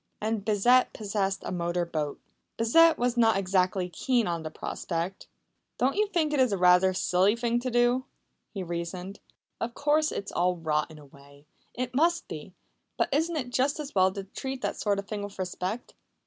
And 0.19 0.43
Bissett 0.43 0.93
possessed 0.93 1.43
a 1.45 1.51
motor 1.51 1.85
boat. 1.85 2.19
Bissett 2.57 2.97
was 2.97 3.17
not 3.17 3.37
exactly 3.37 3.87
keen 3.87 4.25
on 4.25 4.41
the 4.41 4.49
prospect. 4.49 5.27
"Don't 5.77 5.95
you 5.95 6.07
think 6.07 6.33
it 6.33 6.39
is 6.39 6.55
rather 6.55 6.89
a 6.89 6.95
silly 6.95 7.35
thing 7.35 7.59
to 7.59 7.69
do?" 7.69 8.05
he 8.51 8.63
reasoned. 8.63 9.19
"Of 9.59 9.75
course 9.75 10.11
it's 10.11 10.31
all 10.31 10.55
rot 10.57 10.89
in 10.89 10.97
a 10.97 11.05
way 11.05 11.45
it 11.75 11.93
must 11.93 12.27
be. 12.27 12.55
But 12.97 13.13
isn't 13.13 13.35
it 13.37 13.51
just 13.51 13.79
as 13.79 13.93
well 13.93 14.11
to 14.13 14.23
treat 14.23 14.63
that 14.63 14.75
sort 14.81 14.97
of 14.97 15.07
thing 15.07 15.21
with 15.21 15.37
respect?" 15.37 15.93